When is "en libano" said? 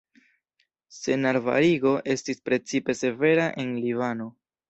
3.65-4.31